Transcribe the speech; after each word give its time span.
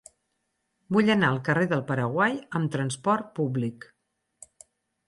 Vull 0.95 1.11
anar 1.15 1.29
al 1.33 1.37
carrer 1.49 1.67
del 1.75 1.83
Paraguai 1.91 2.35
amb 2.61 2.75
trasport 2.79 3.31
públic. 3.43 3.89